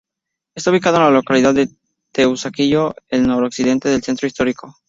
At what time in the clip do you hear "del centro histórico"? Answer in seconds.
3.87-4.73